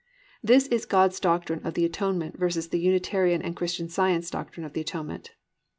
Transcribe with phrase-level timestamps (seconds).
[0.41, 4.73] This is God's doctrine of the Atonement versus the Unitarian and Christian Science doctrine of
[4.73, 5.35] the Atonement.